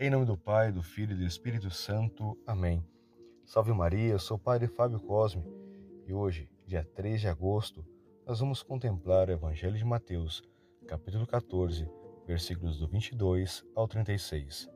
Em 0.00 0.10
nome 0.10 0.24
do 0.24 0.36
Pai, 0.36 0.70
do 0.70 0.80
Filho 0.80 1.12
e 1.12 1.16
do 1.16 1.24
Espírito 1.24 1.68
Santo. 1.70 2.38
Amém. 2.46 2.86
Salve 3.44 3.72
Maria, 3.72 4.12
eu 4.12 4.18
sou 4.20 4.36
o 4.36 4.40
Padre 4.40 4.68
Fábio 4.68 5.00
Cosme 5.00 5.42
e 6.06 6.14
hoje, 6.14 6.48
dia 6.64 6.84
3 6.94 7.20
de 7.20 7.26
agosto, 7.26 7.84
nós 8.24 8.38
vamos 8.38 8.62
contemplar 8.62 9.28
o 9.28 9.32
Evangelho 9.32 9.76
de 9.76 9.84
Mateus, 9.84 10.40
capítulo 10.86 11.26
14, 11.26 11.90
versículos 12.24 12.78
do 12.78 12.86
22 12.86 13.66
ao 13.74 13.88
36. 13.88 14.70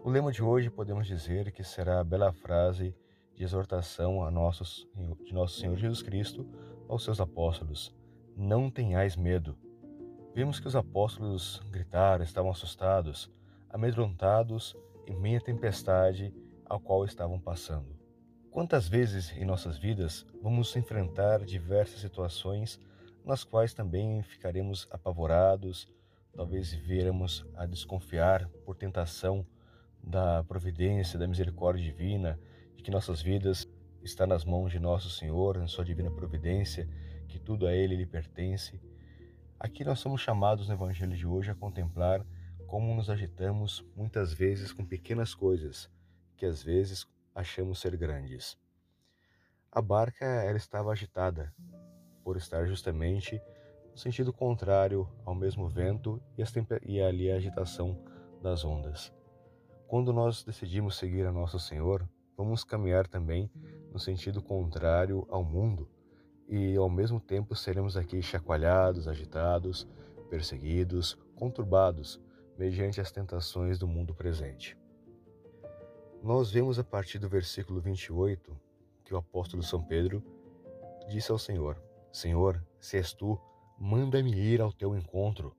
O 0.00 0.10
lema 0.10 0.32
de 0.32 0.42
hoje 0.42 0.68
podemos 0.68 1.06
dizer 1.06 1.52
que 1.52 1.62
será 1.62 2.00
a 2.00 2.04
bela 2.04 2.32
frase 2.32 2.92
de 3.36 3.44
exortação 3.44 4.20
a 4.24 4.30
de 4.30 5.32
nosso 5.32 5.60
Senhor 5.60 5.76
Jesus 5.76 6.02
Cristo 6.02 6.44
aos 6.88 7.04
seus 7.04 7.20
apóstolos: 7.20 7.94
Não 8.36 8.68
tenhais 8.68 9.14
medo. 9.14 9.56
Vimos 10.34 10.58
que 10.58 10.66
os 10.66 10.74
apóstolos 10.74 11.62
gritaram, 11.70 12.24
estavam 12.24 12.50
assustados, 12.50 13.32
amedrontados 13.74 14.76
em 15.04 15.16
meia 15.16 15.40
tempestade 15.40 16.32
ao 16.64 16.78
qual 16.78 17.04
estavam 17.04 17.40
passando. 17.40 17.98
Quantas 18.48 18.86
vezes 18.86 19.36
em 19.36 19.44
nossas 19.44 19.76
vidas 19.76 20.24
vamos 20.40 20.76
enfrentar 20.76 21.44
diversas 21.44 21.98
situações 21.98 22.78
nas 23.24 23.42
quais 23.42 23.74
também 23.74 24.22
ficaremos 24.22 24.86
apavorados, 24.92 25.88
talvez 26.32 26.72
viremos 26.72 27.44
a 27.56 27.66
desconfiar 27.66 28.48
por 28.64 28.76
tentação 28.76 29.44
da 30.00 30.44
providência, 30.44 31.18
da 31.18 31.26
misericórdia 31.26 31.84
divina, 31.84 32.38
de 32.76 32.82
que 32.84 32.92
nossas 32.92 33.20
vidas 33.20 33.68
está 34.04 34.24
nas 34.24 34.44
mãos 34.44 34.70
de 34.70 34.78
nosso 34.78 35.10
Senhor, 35.10 35.56
em 35.56 35.66
sua 35.66 35.84
divina 35.84 36.12
providência, 36.12 36.88
que 37.26 37.40
tudo 37.40 37.66
a 37.66 37.74
ele 37.74 37.96
lhe 37.96 38.06
pertence. 38.06 38.80
Aqui 39.58 39.82
nós 39.82 39.98
somos 39.98 40.20
chamados 40.20 40.68
no 40.68 40.74
evangelho 40.74 41.16
de 41.16 41.26
hoje 41.26 41.50
a 41.50 41.56
contemplar 41.56 42.24
como 42.74 42.92
nos 42.92 43.08
agitamos 43.08 43.86
muitas 43.94 44.32
vezes 44.32 44.72
com 44.72 44.84
pequenas 44.84 45.32
coisas 45.32 45.88
que 46.36 46.44
às 46.44 46.60
vezes 46.60 47.06
achamos 47.32 47.78
ser 47.78 47.96
grandes. 47.96 48.58
A 49.70 49.80
barca 49.80 50.24
ela 50.24 50.56
estava 50.56 50.90
agitada 50.90 51.54
por 52.24 52.36
estar 52.36 52.66
justamente 52.66 53.40
no 53.92 53.96
sentido 53.96 54.32
contrário 54.32 55.08
ao 55.24 55.36
mesmo 55.36 55.68
vento 55.68 56.20
e, 56.36 57.00
ali 57.00 57.30
a 57.30 57.36
agitação 57.36 57.96
das 58.42 58.64
ondas. 58.64 59.14
Quando 59.86 60.12
nós 60.12 60.42
decidimos 60.42 60.96
seguir 60.96 61.24
a 61.26 61.30
nosso 61.30 61.60
Senhor, 61.60 62.04
vamos 62.36 62.64
caminhar 62.64 63.06
também 63.06 63.48
no 63.92 64.00
sentido 64.00 64.42
contrário 64.42 65.24
ao 65.30 65.44
mundo 65.44 65.88
e 66.48 66.74
ao 66.74 66.90
mesmo 66.90 67.20
tempo 67.20 67.54
seremos 67.54 67.96
aqui 67.96 68.20
chacoalhados, 68.20 69.06
agitados, 69.06 69.86
perseguidos, 70.28 71.16
conturbados 71.36 72.20
mediante 72.58 73.00
as 73.00 73.10
tentações 73.10 73.78
do 73.78 73.86
mundo 73.86 74.14
presente. 74.14 74.76
Nós 76.22 76.50
vemos 76.50 76.78
a 76.78 76.84
partir 76.84 77.18
do 77.18 77.28
versículo 77.28 77.80
28 77.80 78.56
que 79.04 79.12
o 79.12 79.16
apóstolo 79.16 79.62
São 79.62 79.82
Pedro 79.82 80.22
disse 81.08 81.30
ao 81.30 81.38
Senhor: 81.38 81.80
Senhor, 82.12 82.64
se 82.80 82.96
és 82.96 83.12
tu, 83.12 83.38
manda-me 83.78 84.32
ir 84.34 84.60
ao 84.60 84.72
teu 84.72 84.96
encontro. 84.96 85.54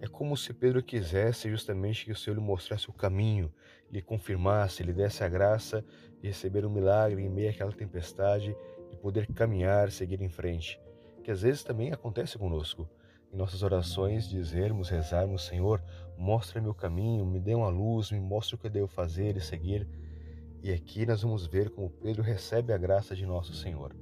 É 0.00 0.06
como 0.06 0.36
se 0.36 0.52
Pedro 0.52 0.82
quisesse 0.82 1.48
justamente 1.48 2.04
que 2.04 2.12
o 2.12 2.16
Senhor 2.16 2.36
lhe 2.36 2.42
mostrasse 2.42 2.90
o 2.90 2.92
caminho, 2.92 3.52
lhe 3.90 4.02
confirmasse, 4.02 4.82
lhe 4.82 4.92
desse 4.92 5.24
a 5.24 5.28
graça 5.28 5.84
de 6.20 6.28
receber 6.28 6.66
um 6.66 6.70
milagre 6.70 7.22
em 7.22 7.30
meio 7.30 7.50
àquela 7.50 7.72
tempestade 7.72 8.54
e 8.90 8.96
poder 8.96 9.26
caminhar, 9.32 9.90
seguir 9.90 10.20
em 10.20 10.28
frente, 10.28 10.80
que 11.22 11.30
às 11.30 11.42
vezes 11.42 11.62
também 11.62 11.92
acontece 11.92 12.36
conosco 12.36 12.88
em 13.32 13.36
nossas 13.36 13.62
orações 13.62 14.28
dizermos, 14.28 14.88
rezarmos, 14.88 15.44
Senhor, 15.44 15.82
mostra-me 16.16 16.68
o 16.68 16.74
caminho, 16.74 17.24
me 17.24 17.38
dê 17.38 17.54
uma 17.54 17.68
luz, 17.68 18.10
me 18.10 18.20
mostre 18.20 18.54
o 18.54 18.58
que 18.58 18.66
eu 18.66 18.70
devo 18.70 18.88
fazer 18.88 19.36
e 19.36 19.40
seguir. 19.40 19.86
E 20.62 20.72
aqui 20.72 21.06
nós 21.06 21.22
vamos 21.22 21.46
ver 21.46 21.70
como 21.70 21.88
Pedro 21.88 22.22
recebe 22.22 22.72
a 22.72 22.78
graça 22.78 23.14
de 23.14 23.24
nosso 23.24 23.54
Senhor. 23.54 23.94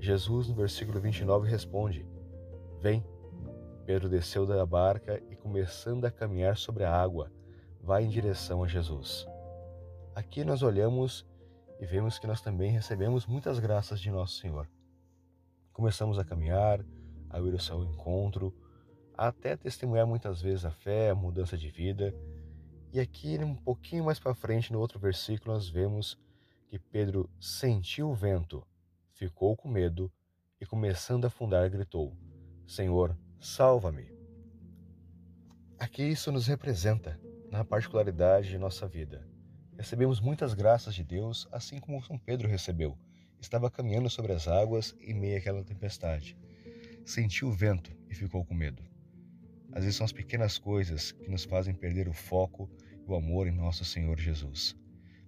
Jesus, 0.00 0.48
no 0.48 0.54
versículo 0.54 1.00
29, 1.00 1.48
responde: 1.48 2.06
Vem. 2.80 3.04
Pedro 3.86 4.08
desceu 4.08 4.46
da 4.46 4.64
barca 4.64 5.22
e, 5.30 5.36
começando 5.36 6.06
a 6.06 6.10
caminhar 6.10 6.56
sobre 6.56 6.84
a 6.84 6.92
água, 6.92 7.30
vai 7.82 8.02
em 8.02 8.08
direção 8.08 8.64
a 8.64 8.66
Jesus. 8.66 9.26
Aqui 10.14 10.42
nós 10.42 10.62
olhamos 10.62 11.26
e 11.78 11.84
vemos 11.84 12.18
que 12.18 12.26
nós 12.26 12.40
também 12.40 12.70
recebemos 12.70 13.26
muitas 13.26 13.58
graças 13.58 14.00
de 14.00 14.10
nosso 14.10 14.38
Senhor. 14.38 14.66
Começamos 15.70 16.18
a 16.18 16.24
caminhar, 16.24 16.82
a 17.34 17.40
ir 17.40 17.52
ao 17.52 17.58
seu 17.58 17.82
encontro, 17.82 18.54
até 19.16 19.56
testemunhar 19.56 20.06
muitas 20.06 20.40
vezes 20.40 20.64
a 20.64 20.70
fé, 20.70 21.10
a 21.10 21.14
mudança 21.14 21.58
de 21.58 21.68
vida. 21.68 22.14
E 22.92 23.00
aqui, 23.00 23.36
um 23.38 23.56
pouquinho 23.56 24.04
mais 24.04 24.20
para 24.20 24.34
frente, 24.34 24.72
no 24.72 24.78
outro 24.78 25.00
versículo, 25.00 25.52
nós 25.52 25.68
vemos 25.68 26.16
que 26.68 26.78
Pedro 26.78 27.28
sentiu 27.40 28.08
o 28.08 28.14
vento, 28.14 28.64
ficou 29.14 29.56
com 29.56 29.68
medo 29.68 30.10
e, 30.60 30.66
começando 30.66 31.24
a 31.24 31.26
afundar, 31.26 31.68
gritou: 31.68 32.16
Senhor, 32.68 33.16
salva-me. 33.40 34.12
Aqui 35.76 36.04
isso 36.04 36.30
nos 36.30 36.46
representa 36.46 37.20
na 37.50 37.64
particularidade 37.64 38.48
de 38.48 38.58
nossa 38.58 38.86
vida. 38.86 39.26
Recebemos 39.76 40.20
muitas 40.20 40.54
graças 40.54 40.94
de 40.94 41.02
Deus, 41.02 41.48
assim 41.50 41.80
como 41.80 42.02
São 42.02 42.16
Pedro 42.16 42.48
recebeu. 42.48 42.96
Estava 43.40 43.68
caminhando 43.68 44.08
sobre 44.08 44.32
as 44.32 44.46
águas 44.46 44.96
em 45.00 45.12
meio 45.12 45.36
àquela 45.36 45.64
tempestade 45.64 46.36
sentiu 47.04 47.48
o 47.48 47.52
vento 47.52 47.92
e 48.08 48.14
ficou 48.14 48.44
com 48.44 48.54
medo. 48.54 48.82
Às 49.72 49.84
vezes 49.84 49.96
são 49.96 50.04
as 50.04 50.12
pequenas 50.12 50.58
coisas 50.58 51.12
que 51.12 51.30
nos 51.30 51.44
fazem 51.44 51.74
perder 51.74 52.08
o 52.08 52.12
foco 52.12 52.70
e 53.06 53.10
o 53.10 53.14
amor 53.14 53.46
em 53.46 53.50
nosso 53.50 53.84
Senhor 53.84 54.18
Jesus. 54.18 54.76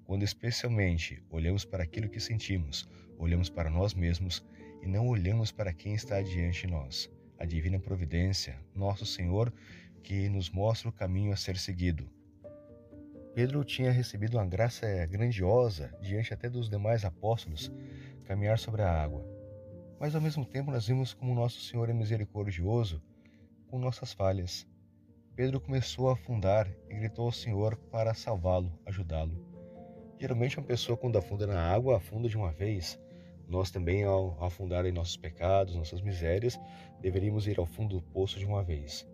Quando 0.05 0.23
especialmente 0.23 1.23
olhamos 1.29 1.65
para 1.65 1.83
aquilo 1.83 2.09
que 2.09 2.21
sentimos, 2.21 2.89
olhamos 3.19 3.51
para 3.51 3.69
nós 3.69 3.93
mesmos 3.93 4.45
e 4.83 4.87
não 4.87 5.09
olhamos 5.09 5.51
para 5.51 5.73
quem 5.73 5.95
está 5.95 6.23
diante 6.23 6.67
de 6.67 6.73
nós, 6.73 7.11
a 7.39 7.45
divina 7.45 7.79
providência, 7.79 8.57
nosso 8.75 9.05
Senhor, 9.05 9.53
que 10.03 10.29
nos 10.29 10.49
mostra 10.49 10.89
o 10.89 10.93
caminho 10.93 11.33
a 11.33 11.37
ser 11.37 11.59
seguido. 11.59 12.09
Pedro 13.35 13.65
tinha 13.65 13.91
recebido 13.91 14.39
uma 14.39 14.47
graça 14.47 14.87
grandiosa 15.07 15.93
diante 16.01 16.33
até 16.33 16.49
dos 16.49 16.71
demais 16.71 17.05
apóstolos 17.05 17.71
caminhar 18.25 18.59
sobre 18.59 18.83
a 18.83 18.91
água. 18.91 19.36
Mas 19.99 20.15
ao 20.15 20.21
mesmo 20.21 20.45
tempo 20.45 20.71
nós 20.71 20.87
vimos 20.87 21.15
como 21.15 21.35
nosso 21.35 21.61
Senhor 21.61 21.89
é 21.89 21.93
misericordioso 21.93 23.03
com 23.69 23.79
nossas 23.79 24.13
falhas. 24.13 24.67
Pedro 25.35 25.61
começou 25.61 26.09
a 26.09 26.13
afundar 26.13 26.71
e 26.89 26.95
gritou 26.95 27.27
ao 27.27 27.33
Senhor 27.33 27.77
para 27.91 28.15
salvá-lo, 28.15 28.79
ajudá-lo. 28.85 29.45
Geralmente 30.19 30.59
uma 30.59 30.67
pessoa 30.67 30.97
quando 30.97 31.19
afunda 31.19 31.47
na 31.47 31.61
água, 31.61 31.97
afunda 31.97 32.29
de 32.29 32.37
uma 32.37 32.53
vez. 32.53 32.99
Nós 33.49 33.71
também, 33.71 34.03
ao 34.05 34.43
afundar 34.43 34.85
em 34.87 34.93
nossos 34.93 35.17
pecados, 35.17 35.75
nossas 35.75 36.01
misérias, 36.01 36.59
deveríamos 37.01 37.47
ir 37.47 37.59
ao 37.59 37.67
fundo 37.67 37.97
do 37.97 38.03
poço 38.03 38.39
de 38.39 38.47
uma 38.47 38.63
vez. 38.63 39.07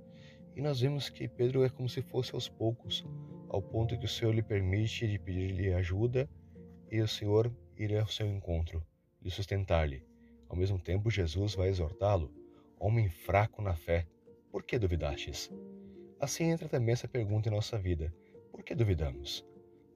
E 0.54 0.60
nós 0.60 0.80
vemos 0.80 1.08
que 1.08 1.28
Pedro 1.28 1.64
é 1.64 1.68
como 1.68 1.88
se 1.88 2.02
fosse 2.02 2.34
aos 2.34 2.48
poucos, 2.48 3.04
ao 3.48 3.62
ponto 3.62 3.98
que 3.98 4.04
o 4.04 4.08
Senhor 4.08 4.34
lhe 4.34 4.42
permite 4.42 5.06
de 5.06 5.18
pedir-lhe 5.18 5.72
ajuda 5.72 6.28
e 6.90 7.00
o 7.00 7.08
Senhor 7.08 7.52
ir 7.76 7.96
ao 7.96 8.06
seu 8.06 8.26
encontro, 8.26 8.84
e 9.22 9.30
sustentar-lhe. 9.30 10.11
Ao 10.52 10.58
mesmo 10.58 10.78
tempo, 10.78 11.10
Jesus 11.10 11.54
vai 11.54 11.70
exortá-lo, 11.70 12.30
homem 12.78 13.08
fraco 13.08 13.62
na 13.62 13.74
fé, 13.74 14.06
por 14.50 14.62
que 14.62 14.78
duvidastes? 14.78 15.50
Assim 16.20 16.50
entra 16.50 16.68
também 16.68 16.92
essa 16.92 17.08
pergunta 17.08 17.48
em 17.48 17.52
nossa 17.52 17.78
vida: 17.78 18.14
por 18.50 18.62
que 18.62 18.74
duvidamos? 18.74 19.42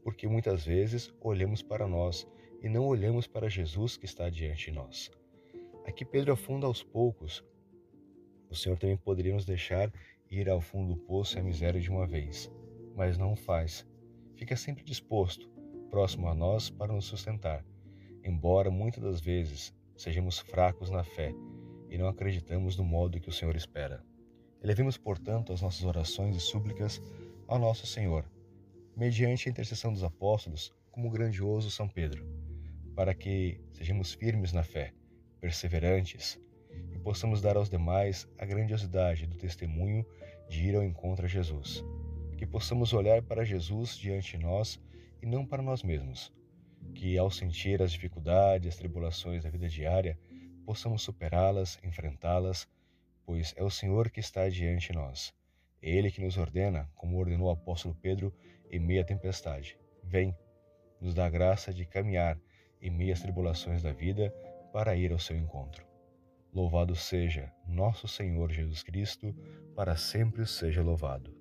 Porque 0.03 0.27
muitas 0.27 0.65
vezes 0.65 1.13
olhamos 1.21 1.61
para 1.61 1.87
nós 1.87 2.27
e 2.63 2.71
não 2.71 2.87
olhamos 2.87 3.27
para 3.27 3.51
Jesus 3.51 3.99
que 3.99 4.07
está 4.07 4.31
diante 4.31 4.71
de 4.71 4.73
nós. 4.73 5.11
Aqui 5.85 6.07
Pedro 6.07 6.33
afunda 6.33 6.67
aos 6.67 6.83
poucos. 6.83 7.45
O 8.49 8.55
Senhor 8.55 8.79
também 8.79 8.97
poderia 8.97 9.35
nos 9.35 9.45
deixar 9.45 9.93
ir 10.31 10.49
ao 10.49 10.63
fundo 10.63 10.95
do 10.95 11.01
poço 11.03 11.37
e 11.37 11.41
a 11.41 11.45
miséria 11.45 11.83
de 11.83 11.91
uma 11.91 12.07
vez, 12.07 12.51
mas 12.95 13.19
não 13.19 13.35
o 13.35 13.37
faz. 13.37 13.87
Fica 14.37 14.57
sempre 14.57 14.83
disposto, 14.83 15.51
próximo 15.91 16.29
a 16.29 16.35
nós, 16.35 16.71
para 16.71 16.95
nos 16.95 17.05
sustentar, 17.05 17.63
embora 18.25 18.71
muitas 18.71 19.03
das 19.03 19.21
vezes 19.21 19.76
sejamos 19.97 20.39
fracos 20.39 20.91
na 20.91 21.03
fé 21.03 21.35
e 21.89 21.97
não 21.97 22.09
acreditamos 22.09 22.77
no 22.77 22.85
modo 22.85 23.21
que 23.21 23.29
o 23.29 23.33
Senhor 23.33 23.57
espera. 23.57 24.05
Elevemos, 24.63 24.97
portanto, 24.97 25.53
as 25.53 25.63
nossas 25.63 25.85
orações 25.85 26.37
e 26.37 26.41
súplicas 26.41 27.01
ao 27.47 27.59
nosso 27.59 27.87
Senhor, 27.87 28.25
mediante 28.97 29.49
a 29.49 29.53
intercessão 29.53 29.93
dos 29.93 30.03
apóstolos, 30.03 30.75
como 30.91 31.09
o 31.09 31.11
grandioso 31.11 31.71
São 31.71 31.89
Pedro, 31.89 32.27
para 32.95 33.15
que 33.15 33.61
sejamos 33.73 34.13
firmes 34.15 34.53
na 34.53 34.65
fé, 34.65 34.93
perseverantes 35.41 36.41
e 36.93 36.99
possamos 36.99 37.41
dar 37.41 37.57
aos 37.57 37.69
demais 37.69 38.27
a 38.39 38.45
grandiosidade 38.45 39.27
do 39.27 39.37
testemunho 39.37 40.05
de 40.49 40.69
ir 40.69 40.75
ao 40.75 40.83
encontro 40.83 41.27
a 41.27 41.29
Jesus. 41.29 41.85
Que 42.37 42.47
possamos 42.47 42.93
olhar 42.93 43.23
para 43.23 43.45
Jesus 43.45 43.97
diante 43.97 44.37
de 44.37 44.43
nós 44.43 44.81
e 45.23 45.27
não 45.27 45.45
para 45.45 45.63
nós 45.63 45.83
mesmos, 45.83 46.33
que 46.97 47.19
ao 47.19 47.31
sentir 47.31 47.83
as 47.83 47.93
dificuldades, 47.93 48.69
as 48.69 48.77
tribulações 48.77 49.45
da 49.45 49.51
vida 49.51 49.69
diária, 49.69 50.19
possamos 50.65 51.03
superá-las, 51.03 51.79
enfrentá-las, 51.85 52.67
pois 53.25 53.55
é 53.57 53.63
o 53.63 53.71
Senhor 53.71 54.11
que 54.11 54.19
está 54.19 54.49
diante 54.49 54.89
de 54.89 54.95
nós. 54.95 55.35
É 55.83 55.91
Ele 55.91 56.11
que 56.11 56.23
nos 56.23 56.39
ordena, 56.39 56.91
como 56.95 57.19
ordenou 57.19 57.49
o 57.49 57.51
apóstolo 57.51 57.95
Pedro 58.01 58.35
em 58.71 58.81
meia 58.81 59.05
tempestade: 59.05 59.79
Vem, 60.03 60.35
nos 60.99 61.13
dá 61.13 61.27
a 61.27 61.31
graça 61.31 61.73
de 61.73 61.85
caminhar 61.85 62.39
em 62.81 62.91
meias 62.91 63.21
tribulações 63.21 63.83
da 63.83 63.93
vida 63.93 64.31
para 64.73 64.97
ir 64.97 65.13
ao 65.13 65.19
seu 65.19 65.37
encontro. 65.37 65.87
Louvado 66.51 66.97
seja 66.97 67.53
nosso 67.69 68.09
Senhor 68.09 68.51
Jesus 68.51 68.83
Cristo, 68.83 69.35
para 69.75 69.97
sempre 69.97 70.47
seja 70.47 70.83
louvado. 70.83 71.36